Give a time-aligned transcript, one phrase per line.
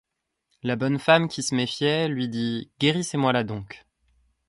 [0.63, 3.85] La bonne femme, qui se méfiait, lui dit: Guérissez-moi-la donc.